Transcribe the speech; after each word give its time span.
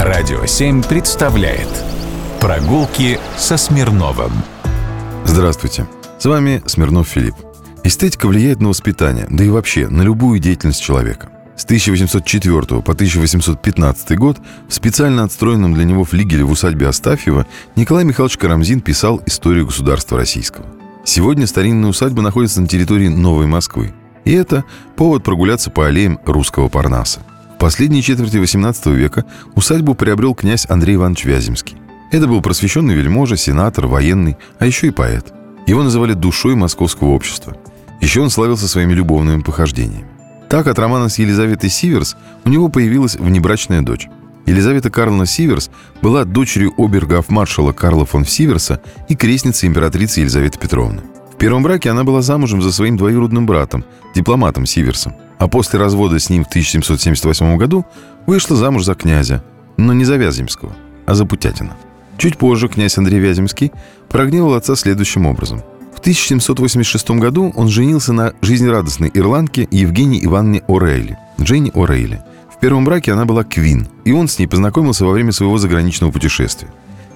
Радио 0.00 0.44
7 0.44 0.82
представляет 0.82 1.68
Прогулки 2.40 3.18
со 3.38 3.56
Смирновым 3.56 4.32
Здравствуйте, 5.24 5.86
с 6.18 6.24
вами 6.24 6.62
Смирнов 6.66 7.08
Филипп. 7.08 7.36
Эстетика 7.84 8.26
влияет 8.26 8.60
на 8.60 8.70
воспитание, 8.70 9.26
да 9.30 9.44
и 9.44 9.48
вообще 9.48 9.88
на 9.88 10.02
любую 10.02 10.40
деятельность 10.40 10.82
человека. 10.82 11.30
С 11.56 11.64
1804 11.64 12.82
по 12.82 12.92
1815 12.92 14.18
год 14.18 14.38
в 14.68 14.74
специально 14.74 15.22
отстроенном 15.22 15.74
для 15.74 15.84
него 15.84 16.04
флигеле 16.04 16.42
в 16.44 16.50
усадьбе 16.50 16.88
Астафьева 16.88 17.46
Николай 17.76 18.04
Михайлович 18.04 18.36
Карамзин 18.36 18.80
писал 18.80 19.22
историю 19.26 19.66
государства 19.66 20.18
российского. 20.18 20.66
Сегодня 21.04 21.46
старинная 21.46 21.90
усадьба 21.90 22.20
находится 22.20 22.60
на 22.60 22.66
территории 22.66 23.08
Новой 23.08 23.46
Москвы. 23.46 23.94
И 24.24 24.32
это 24.32 24.64
повод 24.96 25.22
прогуляться 25.22 25.70
по 25.70 25.86
аллеям 25.86 26.18
русского 26.26 26.68
Парнаса. 26.68 27.20
Последней 27.64 28.02
четверти 28.02 28.36
XVIII 28.36 28.94
века 28.94 29.24
усадьбу 29.54 29.94
приобрел 29.94 30.34
князь 30.34 30.66
Андрей 30.68 30.96
Иванович 30.96 31.24
Вяземский. 31.24 31.78
Это 32.10 32.26
был 32.26 32.42
просвещенный 32.42 32.94
вельможа, 32.94 33.38
сенатор, 33.38 33.86
военный, 33.86 34.36
а 34.58 34.66
еще 34.66 34.88
и 34.88 34.90
поэт. 34.90 35.32
Его 35.66 35.82
называли 35.82 36.12
душой 36.12 36.56
московского 36.56 37.12
общества. 37.12 37.56
Еще 38.02 38.20
он 38.20 38.28
славился 38.28 38.68
своими 38.68 38.92
любовными 38.92 39.40
похождениями. 39.40 40.06
Так 40.50 40.66
от 40.66 40.78
романа 40.78 41.08
с 41.08 41.18
Елизаветой 41.18 41.70
Сиверс 41.70 42.18
у 42.44 42.50
него 42.50 42.68
появилась 42.68 43.16
внебрачная 43.16 43.80
дочь. 43.80 44.08
Елизавета 44.44 44.90
Карловна 44.90 45.24
Сиверс 45.24 45.70
была 46.02 46.26
дочерью 46.26 46.74
оберграф-маршала 46.76 47.72
Карла 47.72 48.04
фон 48.04 48.26
Сиверса 48.26 48.82
и 49.08 49.16
крестницей 49.16 49.70
императрицы 49.70 50.20
Елизаветы 50.20 50.58
Петровны. 50.58 51.00
В 51.32 51.36
первом 51.36 51.62
браке 51.62 51.88
она 51.88 52.04
была 52.04 52.20
замужем 52.20 52.60
за 52.60 52.70
своим 52.72 52.98
двоюродным 52.98 53.46
братом, 53.46 53.86
дипломатом 54.14 54.66
Сиверсом, 54.66 55.14
а 55.44 55.48
после 55.48 55.78
развода 55.78 56.18
с 56.18 56.30
ним 56.30 56.44
в 56.44 56.48
1778 56.48 57.56
году 57.56 57.84
вышла 58.26 58.56
замуж 58.56 58.84
за 58.84 58.94
князя, 58.94 59.44
но 59.76 59.92
не 59.92 60.04
за 60.04 60.16
Вяземского, 60.16 60.72
а 61.06 61.14
за 61.14 61.26
Путятина. 61.26 61.76
Чуть 62.16 62.38
позже 62.38 62.68
князь 62.68 62.98
Андрей 62.98 63.18
Вяземский 63.20 63.72
прогневал 64.08 64.54
отца 64.54 64.74
следующим 64.74 65.26
образом– 65.26 65.62
1786 66.04 67.12
году 67.12 67.50
он 67.56 67.68
женился 67.68 68.12
на 68.12 68.34
жизнерадостной 68.42 69.10
ирландке 69.14 69.66
Евгении 69.70 70.22
Ивановне 70.22 70.60
О'Рейли, 70.68 71.16
Дженни 71.40 71.72
О'Рейли. 71.72 72.18
В 72.54 72.60
первом 72.60 72.84
браке 72.84 73.12
она 73.12 73.24
была 73.24 73.42
Квин, 73.42 73.88
и 74.04 74.12
он 74.12 74.28
с 74.28 74.38
ней 74.38 74.46
познакомился 74.46 75.06
во 75.06 75.12
время 75.12 75.32
своего 75.32 75.56
заграничного 75.56 76.10
путешествия. 76.10 76.68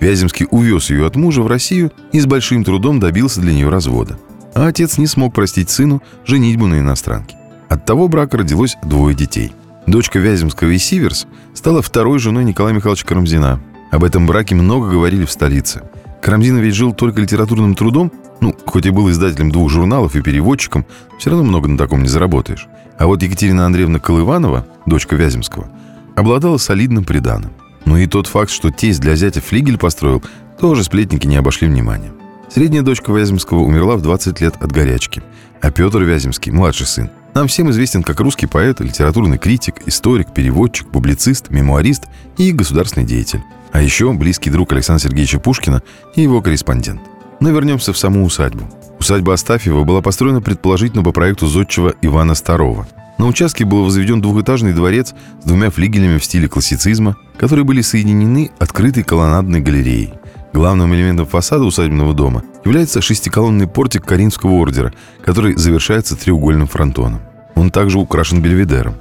Вяземский 0.00 0.46
увез 0.50 0.90
ее 0.90 1.06
от 1.06 1.16
мужа 1.16 1.40
в 1.40 1.46
Россию 1.46 1.92
и 2.12 2.20
с 2.20 2.26
большим 2.26 2.62
трудом 2.62 3.00
добился 3.00 3.40
для 3.40 3.54
нее 3.54 3.70
развода. 3.70 4.18
А 4.54 4.66
отец 4.66 4.98
не 4.98 5.06
смог 5.06 5.32
простить 5.32 5.70
сыну 5.70 6.02
женитьбу 6.26 6.66
на 6.66 6.80
иностранке. 6.80 7.36
От 7.74 7.84
того 7.84 8.06
брака 8.06 8.38
родилось 8.38 8.76
двое 8.84 9.16
детей. 9.16 9.52
Дочка 9.88 10.20
Вяземского 10.20 10.68
и 10.68 10.78
Сиверс 10.78 11.26
стала 11.54 11.82
второй 11.82 12.20
женой 12.20 12.44
Николая 12.44 12.72
Михайловича 12.72 13.04
Карамзина. 13.04 13.58
Об 13.90 14.04
этом 14.04 14.28
браке 14.28 14.54
много 14.54 14.88
говорили 14.92 15.24
в 15.24 15.32
столице. 15.32 15.82
Карамзин 16.22 16.58
ведь 16.58 16.76
жил 16.76 16.92
только 16.92 17.20
литературным 17.20 17.74
трудом 17.74 18.12
ну, 18.40 18.54
хоть 18.64 18.86
и 18.86 18.90
был 18.90 19.10
издателем 19.10 19.50
двух 19.50 19.70
журналов 19.70 20.14
и 20.14 20.22
переводчиком, 20.22 20.86
все 21.18 21.30
равно 21.30 21.44
много 21.44 21.68
на 21.68 21.76
таком 21.76 22.02
не 22.02 22.08
заработаешь. 22.08 22.68
А 22.96 23.06
вот 23.06 23.24
Екатерина 23.24 23.66
Андреевна 23.66 23.98
Колыванова, 23.98 24.66
дочка 24.86 25.16
Вяземского, 25.16 25.68
обладала 26.14 26.58
солидным 26.58 27.02
приданым. 27.02 27.50
Ну 27.86 27.96
и 27.96 28.06
тот 28.06 28.28
факт, 28.28 28.52
что 28.52 28.70
тесть 28.70 29.00
для 29.00 29.16
зятя 29.16 29.40
флигель 29.40 29.78
построил, 29.78 30.22
тоже 30.60 30.84
сплетники 30.84 31.26
не 31.26 31.36
обошли 31.36 31.66
внимания. 31.66 32.12
Средняя 32.52 32.84
дочка 32.84 33.10
Вяземского 33.12 33.60
умерла 33.60 33.96
в 33.96 34.02
20 34.02 34.40
лет 34.40 34.54
от 34.60 34.70
горячки. 34.70 35.24
А 35.60 35.72
Петр 35.72 36.02
Вяземский, 36.02 36.52
младший 36.52 36.86
сын, 36.86 37.10
нам 37.34 37.48
всем 37.48 37.70
известен 37.70 38.02
как 38.02 38.20
русский 38.20 38.46
поэт, 38.46 38.80
литературный 38.80 39.38
критик, 39.38 39.82
историк, 39.86 40.32
переводчик, 40.32 40.86
публицист, 40.88 41.50
мемуарист 41.50 42.04
и 42.38 42.52
государственный 42.52 43.06
деятель. 43.06 43.42
А 43.72 43.82
еще 43.82 44.12
близкий 44.12 44.50
друг 44.50 44.72
Александра 44.72 45.08
Сергеевича 45.08 45.40
Пушкина 45.40 45.82
и 46.14 46.22
его 46.22 46.40
корреспондент. 46.40 47.00
Но 47.40 47.50
вернемся 47.50 47.92
в 47.92 47.98
саму 47.98 48.24
усадьбу. 48.24 48.64
Усадьба 49.00 49.34
Астафьева 49.34 49.82
была 49.82 50.00
построена 50.00 50.40
предположительно 50.40 51.02
по 51.02 51.10
проекту 51.10 51.48
зодчего 51.48 51.94
Ивана 52.00 52.32
II. 52.32 52.86
На 53.18 53.26
участке 53.26 53.64
был 53.64 53.84
возведен 53.84 54.20
двухэтажный 54.20 54.72
дворец 54.72 55.12
с 55.42 55.44
двумя 55.44 55.70
флигелями 55.70 56.18
в 56.18 56.24
стиле 56.24 56.48
классицизма, 56.48 57.16
которые 57.36 57.64
были 57.64 57.80
соединены 57.80 58.52
открытой 58.58 59.02
колоннадной 59.02 59.60
галереей. 59.60 60.14
Главным 60.54 60.94
элементом 60.94 61.26
фасада 61.26 61.64
усадебного 61.64 62.14
дома 62.14 62.44
является 62.64 63.02
шестиколонный 63.02 63.66
портик 63.66 64.04
Каринского 64.04 64.52
ордера, 64.52 64.94
который 65.20 65.56
завершается 65.56 66.14
треугольным 66.14 66.68
фронтоном. 66.68 67.22
Он 67.56 67.72
также 67.72 67.98
украшен 67.98 68.40
бельведером. 68.40 68.94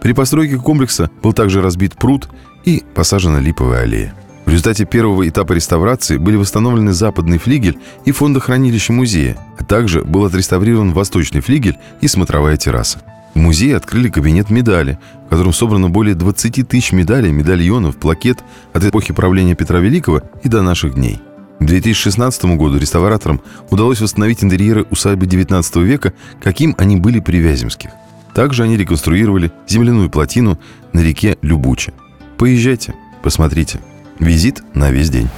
При 0.00 0.12
постройке 0.12 0.56
комплекса 0.56 1.10
был 1.20 1.32
также 1.32 1.62
разбит 1.62 1.96
пруд 1.96 2.28
и 2.64 2.84
посажена 2.94 3.40
липовая 3.40 3.82
аллея. 3.82 4.14
В 4.46 4.50
результате 4.50 4.84
первого 4.84 5.28
этапа 5.28 5.52
реставрации 5.52 6.16
были 6.16 6.36
восстановлены 6.36 6.92
западный 6.92 7.38
флигель 7.38 7.78
и 8.04 8.12
фондохранилище 8.12 8.92
музея, 8.92 9.36
а 9.58 9.64
также 9.64 10.04
был 10.04 10.24
отреставрирован 10.24 10.92
восточный 10.92 11.40
флигель 11.40 11.76
и 12.00 12.06
смотровая 12.06 12.56
терраса. 12.56 13.02
В 13.34 13.38
музее 13.38 13.76
открыли 13.76 14.08
кабинет 14.08 14.50
медали, 14.50 14.98
в 15.26 15.30
котором 15.30 15.52
собрано 15.52 15.88
более 15.90 16.14
20 16.14 16.68
тысяч 16.68 16.92
медалей, 16.92 17.32
медальонов, 17.32 17.96
плакет 17.96 18.38
от 18.72 18.84
эпохи 18.84 19.12
правления 19.12 19.54
Петра 19.54 19.78
Великого 19.78 20.22
и 20.42 20.48
до 20.48 20.62
наших 20.62 20.94
дней. 20.94 21.20
К 21.60 21.64
2016 21.64 22.44
году 22.56 22.78
реставраторам 22.78 23.40
удалось 23.70 24.00
восстановить 24.00 24.42
интерьеры 24.42 24.86
усадьбы 24.90 25.26
XIX 25.26 25.82
века, 25.84 26.12
каким 26.42 26.74
они 26.78 26.96
были 26.96 27.20
при 27.20 27.38
Вяземских. 27.38 27.90
Также 28.34 28.62
они 28.62 28.76
реконструировали 28.76 29.52
земляную 29.68 30.10
плотину 30.10 30.58
на 30.92 31.00
реке 31.00 31.36
Любуча. 31.42 31.92
Поезжайте, 32.38 32.94
посмотрите– 33.22 33.80
Визит 34.20 34.62
на 34.74 34.90
весь 34.90 35.08
день. 35.08 35.28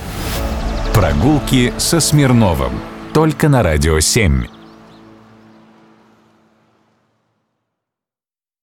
Прогулки 0.93 1.73
со 1.79 2.01
Смирновым. 2.01 2.73
Только 3.15 3.49
на 3.49 3.63
«Радио 3.63 3.99
7». 3.99 4.49